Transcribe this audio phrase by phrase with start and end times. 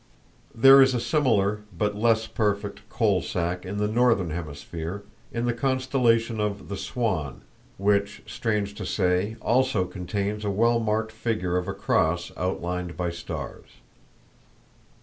[0.55, 5.53] There is a similar, but less perfect, "coal sack" in the northern hemisphere, in the
[5.53, 7.41] constellation of "The Swan,"
[7.77, 13.11] which, strange to say, also contains a well marked figure of a cross outlined by
[13.11, 13.67] stars.